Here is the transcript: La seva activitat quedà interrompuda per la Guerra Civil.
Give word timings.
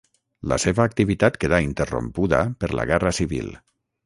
La 0.53 0.57
seva 0.61 0.87
activitat 0.91 1.37
quedà 1.43 1.59
interrompuda 1.67 2.41
per 2.65 2.73
la 2.81 2.89
Guerra 2.95 3.15
Civil. 3.23 3.55